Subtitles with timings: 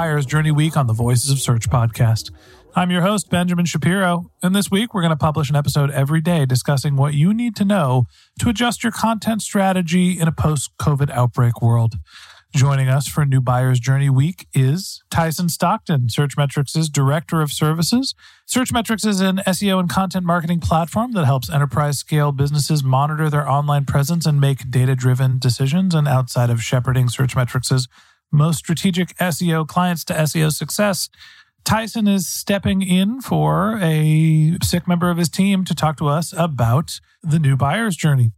[0.00, 2.30] Buyer's Journey Week on the Voices of Search podcast.
[2.74, 6.22] I'm your host, Benjamin Shapiro, and this week we're going to publish an episode every
[6.22, 8.06] day discussing what you need to know
[8.38, 11.96] to adjust your content strategy in a post COVID outbreak world.
[12.54, 18.14] Joining us for New Buyer's Journey Week is Tyson Stockton, Searchmetrics' Director of Services.
[18.48, 23.46] Searchmetrics is an SEO and content marketing platform that helps enterprise scale businesses monitor their
[23.46, 25.94] online presence and make data driven decisions.
[25.94, 27.86] And outside of shepherding Searchmetrics'
[28.30, 31.08] most strategic SEO clients to SEO success,
[31.64, 36.32] Tyson is stepping in for a sick member of his team to talk to us
[36.36, 38.32] about the new buyer's journey.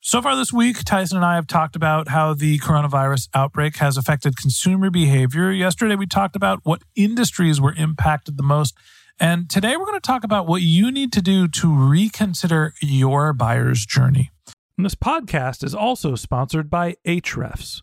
[0.00, 3.96] So far this week, Tyson and I have talked about how the coronavirus outbreak has
[3.96, 5.50] affected consumer behavior.
[5.50, 8.74] Yesterday, we talked about what industries were impacted the most.
[9.18, 13.32] And today, we're going to talk about what you need to do to reconsider your
[13.32, 14.30] buyer's journey.
[14.76, 17.82] And this podcast is also sponsored by Ahrefs.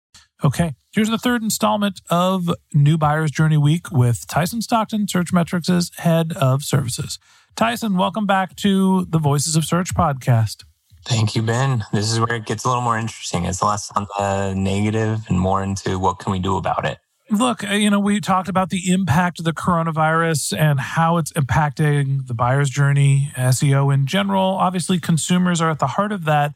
[0.43, 6.33] Okay, here's the third installment of New Buyer's Journey Week with Tyson Stockton, Searchmetrics' head
[6.33, 7.19] of services.
[7.55, 10.63] Tyson, welcome back to the Voices of Search podcast.
[11.05, 11.85] Thank you, Ben.
[11.93, 13.45] This is where it gets a little more interesting.
[13.45, 16.97] It's less on the negative and more into what can we do about it.
[17.29, 21.31] Look, uh, you know, we talked about the impact of the coronavirus and how it's
[21.33, 24.55] impacting the buyer's journey, SEO in general.
[24.55, 26.55] Obviously, consumers are at the heart of that.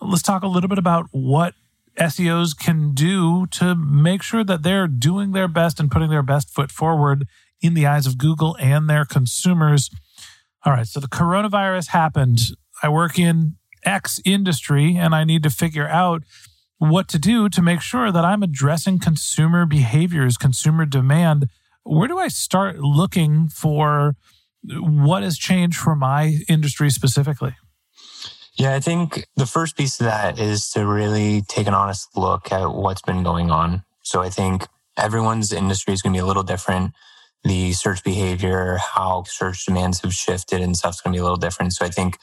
[0.00, 1.54] Let's talk a little bit about what
[1.98, 6.50] SEOs can do to make sure that they're doing their best and putting their best
[6.50, 7.26] foot forward
[7.60, 9.90] in the eyes of Google and their consumers.
[10.64, 12.40] All right, so the coronavirus happened.
[12.82, 16.22] I work in X industry and I need to figure out
[16.78, 21.48] what to do to make sure that I'm addressing consumer behaviors, consumer demand.
[21.84, 24.16] Where do I start looking for
[24.62, 27.54] what has changed for my industry specifically?
[28.58, 32.50] Yeah, I think the first piece of that is to really take an honest look
[32.52, 33.84] at what's been going on.
[34.02, 36.94] So I think everyone's industry is going to be a little different.
[37.44, 41.36] The search behavior, how search demands have shifted and stuff's going to be a little
[41.36, 41.74] different.
[41.74, 42.16] So I think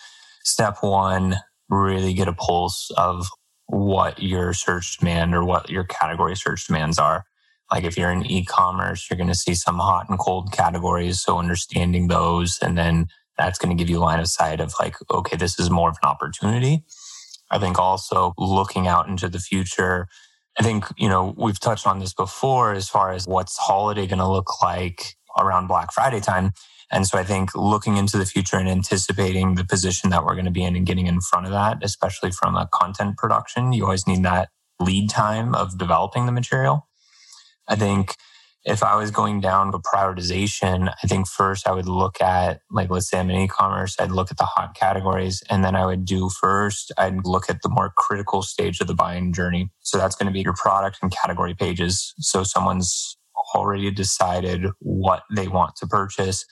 [0.43, 1.37] step one,
[1.69, 3.27] really get a pulse of
[3.67, 7.25] what your search demand or what your category search demands are.
[7.71, 11.21] Like if you're in e-commerce, you're going to see some hot and cold categories.
[11.21, 13.07] So understanding those and then
[13.37, 15.89] that's going to give you a line of sight of like, okay, this is more
[15.89, 16.83] of an opportunity.
[17.51, 20.07] I think also looking out into the future.
[20.59, 24.19] I think, you know, we've touched on this before as far as what's holiday going
[24.19, 26.51] to look like around Black Friday time.
[26.91, 30.45] And so I think looking into the future and anticipating the position that we're going
[30.45, 33.83] to be in and getting in front of that, especially from a content production, you
[33.83, 34.49] always need that
[34.79, 36.87] lead time of developing the material.
[37.67, 38.15] I think
[38.65, 42.89] if I was going down to prioritization, I think first I would look at, like,
[42.89, 45.43] let's say I'm in e commerce, I'd look at the hot categories.
[45.49, 48.93] And then I would do first, I'd look at the more critical stage of the
[48.95, 49.69] buying journey.
[49.81, 52.13] So that's going to be your product and category pages.
[52.19, 53.17] So someone's
[53.53, 56.45] already decided what they want to purchase,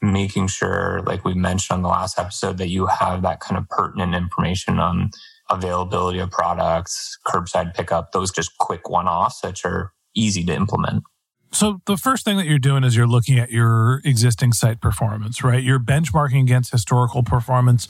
[0.00, 3.68] making sure, like we mentioned on the last episode, that you have that kind of
[3.68, 5.10] pertinent information on
[5.50, 11.02] availability of products, curbside pickup, those just quick one offs that are easy to implement.
[11.50, 15.42] So the first thing that you're doing is you're looking at your existing site performance,
[15.42, 15.62] right?
[15.62, 17.88] You're benchmarking against historical performance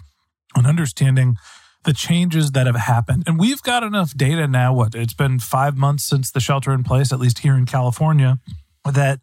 [0.55, 1.37] and understanding
[1.85, 3.25] the changes that have happened.
[3.27, 4.73] And we've got enough data now.
[4.73, 8.39] What it's been five months since the shelter in place, at least here in California,
[8.85, 9.21] that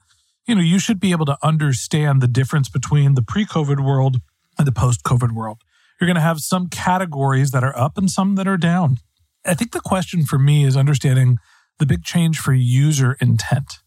[0.48, 4.18] you know you should be able to understand the difference between the pre-COVID world
[4.58, 5.62] and the post-COVID world.
[6.00, 8.98] You're going to have some categories that are up and some that are down.
[9.46, 11.38] I think the question for me is understanding
[11.80, 13.80] the big change for user intent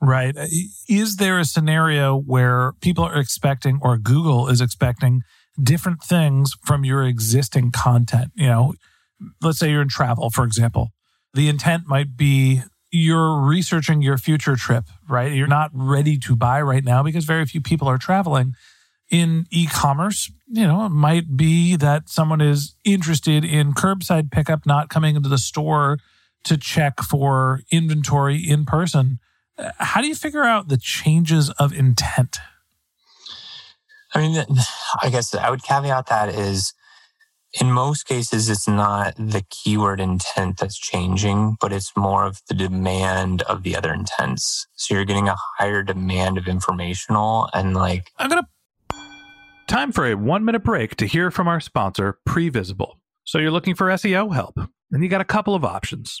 [0.00, 0.36] right?
[0.36, 0.46] Uh,
[0.88, 5.22] is there a scenario where people are expecting or Google is expecting
[5.60, 8.32] different things from your existing content?
[8.34, 8.74] You know,
[9.42, 10.90] let's say you're in travel, for example.
[11.34, 15.32] The intent might be you're researching your future trip, right?
[15.32, 18.54] You're not ready to buy right now because very few people are traveling.
[19.10, 24.66] In e commerce, you know, it might be that someone is interested in curbside pickup,
[24.66, 25.98] not coming into the store
[26.44, 29.18] to check for inventory in person
[29.78, 32.38] how do you figure out the changes of intent?
[34.14, 34.44] I mean,
[35.02, 36.72] I guess I would caveat that is
[37.54, 42.54] in most cases, it's not the keyword intent that's changing, but it's more of the
[42.54, 44.66] demand of the other intents.
[44.74, 48.10] So you're getting a higher demand of informational and like.
[48.18, 48.48] I'm going to.
[49.66, 52.94] Time for a one minute break to hear from our sponsor, Previsible.
[53.24, 54.58] So you're looking for SEO help,
[54.90, 56.20] and you got a couple of options.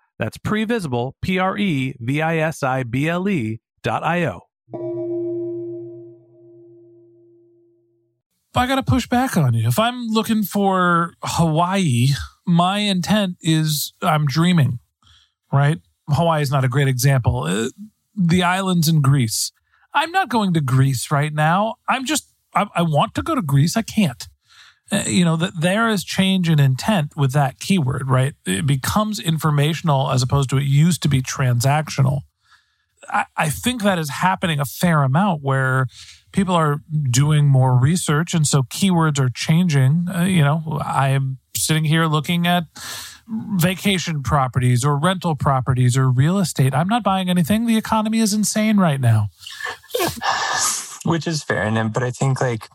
[0.21, 4.41] that's previsible, P R E V I S I B L E dot I O.
[8.55, 9.67] I got to push back on you.
[9.67, 12.09] If I'm looking for Hawaii,
[12.45, 14.77] my intent is I'm dreaming,
[15.51, 15.79] right?
[16.07, 17.45] Hawaii is not a great example.
[17.45, 17.69] Uh,
[18.15, 19.51] the islands in Greece.
[19.91, 21.75] I'm not going to Greece right now.
[21.89, 23.75] I'm just, I, I want to go to Greece.
[23.75, 24.27] I can't.
[24.91, 28.33] Uh, you know that there is change in intent with that keyword right?
[28.45, 32.21] It becomes informational as opposed to it used to be transactional.
[33.09, 35.87] I, I, think that is happening a fair amount where
[36.31, 40.07] people are doing more research and so keywords are changing.
[40.13, 42.65] Uh, you know i am sitting here looking at
[43.27, 46.73] vacation properties or rental properties or real estate.
[46.73, 47.65] I'm not buying anything.
[47.65, 49.29] The economy is insane right now.
[51.05, 51.63] Which is fair.
[51.63, 52.67] And but i think like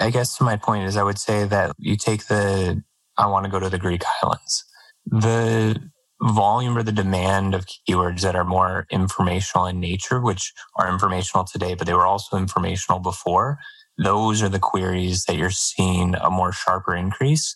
[0.00, 2.82] I guess to my point is, I would say that you take the,
[3.16, 4.64] I want to go to the Greek islands.
[5.06, 10.90] The volume or the demand of keywords that are more informational in nature, which are
[10.90, 13.58] informational today, but they were also informational before.
[13.98, 17.54] Those are the queries that you're seeing a more sharper increase.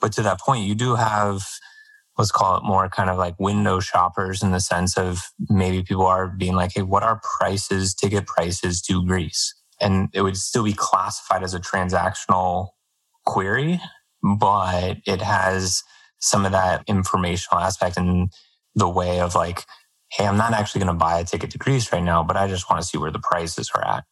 [0.00, 1.42] But to that point, you do have,
[2.16, 6.06] let's call it more kind of like window shoppers in the sense of maybe people
[6.06, 9.54] are being like, Hey, what are prices, ticket prices to Greece?
[9.80, 12.68] And it would still be classified as a transactional
[13.26, 13.80] query,
[14.22, 15.82] but it has
[16.20, 18.28] some of that informational aspect in
[18.74, 19.64] the way of like,
[20.12, 22.48] hey, I'm not actually going to buy a ticket to Greece right now, but I
[22.48, 24.04] just want to see where the prices are at.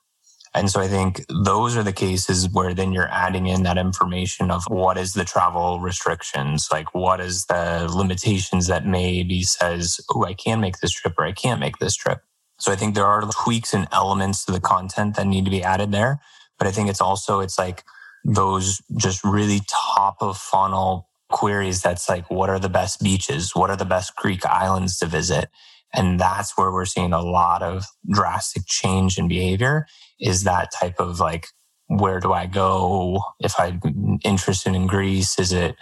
[0.55, 4.51] And so I think those are the cases where then you're adding in that information
[4.51, 10.25] of what is the travel restrictions, like what is the limitations that maybe says, oh,
[10.25, 12.23] I can make this trip or I can't make this trip.
[12.59, 15.63] So I think there are tweaks and elements to the content that need to be
[15.63, 16.21] added there.
[16.59, 17.85] But I think it's also, it's like
[18.25, 23.55] those just really top of funnel queries that's like, what are the best beaches?
[23.55, 25.49] What are the best Greek islands to visit?
[25.95, 29.87] And that's where we're seeing a lot of drastic change in behavior
[30.21, 31.47] is that type of like,
[31.87, 33.23] where do I go?
[33.41, 33.81] If I'm
[34.25, 35.77] interested in Greece, is it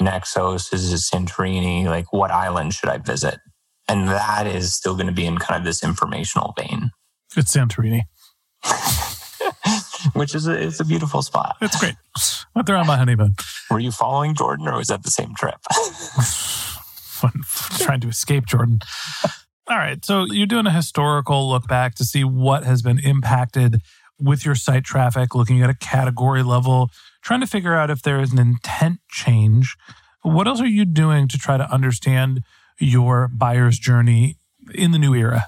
[0.00, 0.72] Naxos?
[0.72, 1.86] Is it Santorini?
[1.86, 3.40] Like, what island should I visit?
[3.88, 6.90] And that is still going to be in kind of this informational vein.
[7.36, 8.02] It's Santorini.
[10.14, 11.56] Which is a, it's a beautiful spot.
[11.60, 11.94] It's great.
[12.54, 13.36] Went there on my honeymoon.
[13.70, 15.56] Were you following Jordan or was that the same trip?
[17.78, 18.80] trying to escape Jordan.
[19.68, 20.04] All right.
[20.04, 23.82] So you're doing a historical look back to see what has been impacted
[24.20, 26.90] with your site traffic, looking at a category level,
[27.22, 29.76] trying to figure out if there is an intent change.
[30.22, 32.42] What else are you doing to try to understand
[32.78, 34.36] your buyer's journey
[34.74, 35.46] in the new era?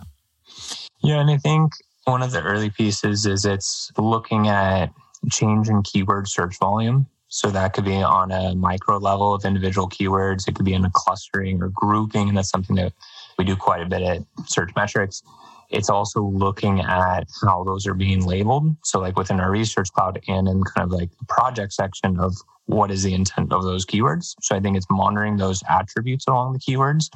[1.03, 1.73] Yeah, and I think
[2.05, 4.93] one of the early pieces is it's looking at
[5.31, 7.07] change in keyword search volume.
[7.29, 10.49] So that could be on a micro level of individual keywords.
[10.49, 12.29] It could be in a clustering or grouping.
[12.29, 12.93] And that's something that
[13.39, 15.23] we do quite a bit at Searchmetrics.
[15.71, 18.77] It's also looking at how those are being labeled.
[18.85, 22.35] So like within our research cloud and in kind of like the project section of
[22.67, 24.35] what is the intent of those keywords.
[24.43, 27.09] So I think it's monitoring those attributes along the keywords.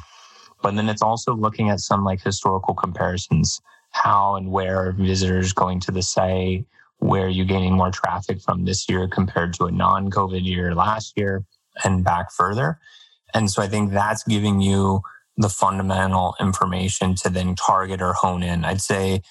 [0.63, 3.61] But then it's also looking at some like historical comparisons.
[3.91, 6.65] How and where visitors going to the site?
[6.99, 10.75] Where are you gaining more traffic from this year compared to a non COVID year
[10.75, 11.45] last year
[11.85, 12.79] and back further?
[13.35, 15.03] And so I think that's giving you
[15.37, 18.65] the fundamental information to then target or hone in.
[18.65, 19.23] I'd say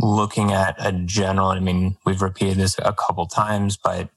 [0.00, 4.08] looking at a general, I mean, we've repeated this a couple times, but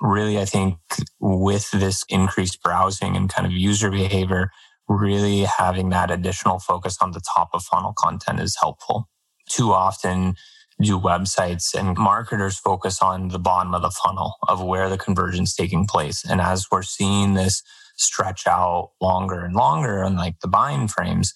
[0.00, 0.76] really, I think
[1.20, 4.50] with this increased browsing and kind of user behavior,
[4.88, 9.08] really having that additional focus on the top of funnel content is helpful.
[9.48, 10.36] Too often,
[10.80, 15.44] do websites and marketers focus on the bottom of the funnel of where the conversion
[15.44, 16.24] is taking place.
[16.24, 17.62] And as we're seeing this
[17.96, 21.34] stretch out longer and longer and like the buying frames,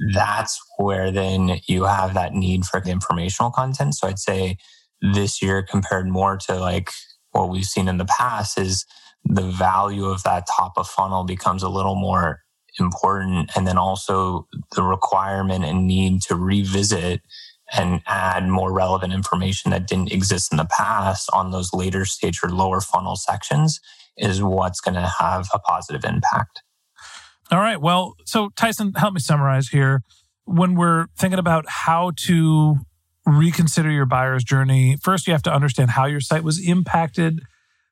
[0.00, 0.14] mm.
[0.14, 3.94] that's where then you have that need for the informational content.
[3.94, 4.56] So I'd say
[5.00, 6.90] this year compared more to like
[7.32, 8.84] what we've seen in the past is
[9.24, 12.40] the value of that top of funnel becomes a little more
[12.78, 13.50] important.
[13.56, 17.20] And then also the requirement and need to revisit
[17.72, 22.40] and add more relevant information that didn't exist in the past on those later stage
[22.42, 23.80] or lower funnel sections
[24.16, 26.62] is what's going to have a positive impact.
[27.50, 27.80] All right.
[27.80, 30.02] Well, so Tyson, help me summarize here.
[30.44, 32.76] When we're thinking about how to
[33.26, 37.40] reconsider your buyer's journey, first you have to understand how your site was impacted.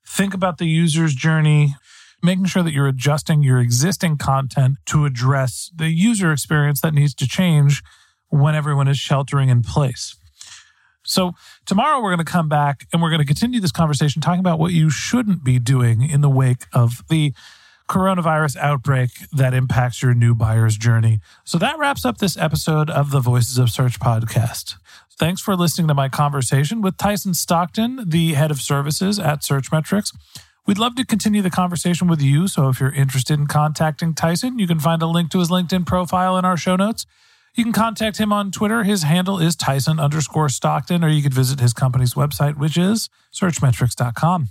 [0.07, 1.75] Think about the user's journey,
[2.23, 7.15] making sure that you're adjusting your existing content to address the user experience that needs
[7.15, 7.83] to change
[8.29, 10.17] when everyone is sheltering in place.
[11.11, 11.33] So,
[11.67, 14.59] tomorrow we're going to come back and we're going to continue this conversation talking about
[14.59, 17.33] what you shouldn't be doing in the wake of the
[17.89, 21.21] coronavirus outbreak that impacts your new buyer's journey.
[21.45, 24.77] So, that wraps up this episode of the Voices of Search podcast.
[25.19, 30.17] Thanks for listening to my conversation with Tyson Stockton, the head of services at Searchmetrics.
[30.65, 32.47] We'd love to continue the conversation with you.
[32.47, 35.87] So, if you're interested in contacting Tyson, you can find a link to his LinkedIn
[35.87, 37.05] profile in our show notes.
[37.55, 38.85] You can contact him on Twitter.
[38.85, 43.09] His handle is Tyson underscore Stockton, or you could visit his company's website, which is
[43.33, 44.51] searchmetrics.com.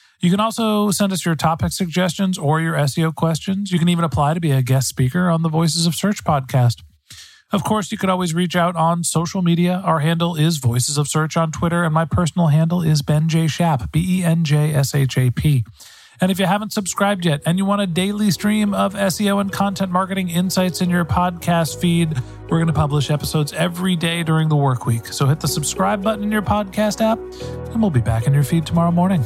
[0.21, 3.71] You can also send us your topic suggestions or your SEO questions.
[3.71, 6.83] You can even apply to be a guest speaker on the Voices of Search podcast.
[7.51, 9.81] Of course, you could always reach out on social media.
[9.83, 13.47] Our handle is Voices of Search on Twitter, and my personal handle is Ben J.
[13.47, 15.65] Shap, B E N J S H A P.
[16.21, 19.51] And if you haven't subscribed yet and you want a daily stream of SEO and
[19.51, 24.47] content marketing insights in your podcast feed, we're going to publish episodes every day during
[24.47, 25.07] the work week.
[25.07, 27.17] So hit the subscribe button in your podcast app,
[27.73, 29.25] and we'll be back in your feed tomorrow morning.